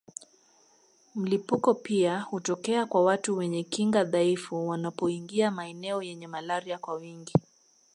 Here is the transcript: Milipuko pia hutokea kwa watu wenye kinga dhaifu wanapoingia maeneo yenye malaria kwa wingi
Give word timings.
Milipuko 1.15 1.73
pia 1.73 2.19
hutokea 2.19 2.85
kwa 2.85 3.03
watu 3.03 3.37
wenye 3.37 3.63
kinga 3.63 4.03
dhaifu 4.03 4.67
wanapoingia 4.67 5.51
maeneo 5.51 6.01
yenye 6.01 6.27
malaria 6.27 6.77
kwa 6.77 6.93
wingi 6.93 7.33